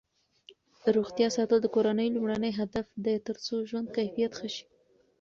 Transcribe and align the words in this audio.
روغتیا 0.95 1.27
ساتل 1.35 1.59
د 1.61 1.67
کورنۍ 1.75 2.07
لومړنی 2.11 2.51
هدف 2.59 2.85
دی 3.05 3.15
ترڅو 3.27 3.55
ژوند 3.69 3.87
کیفیت 3.97 4.31
ښه 4.39 4.49
شي. 4.55 4.63